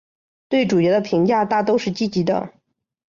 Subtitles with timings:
[0.49, 2.51] 对主角的评价大都是积极的。